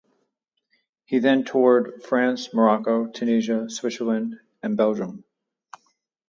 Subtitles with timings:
[1.05, 5.25] He then toured France, Morocco, Tunisia, Switzerland, and Belgium.